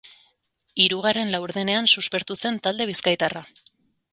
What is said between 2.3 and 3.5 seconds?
zen talde bizkaitarra.